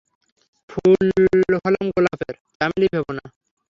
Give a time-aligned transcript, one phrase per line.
[0.69, 1.07] ফুল
[1.63, 3.23] হলাম গোলাপের, চামেলী ভেবো না।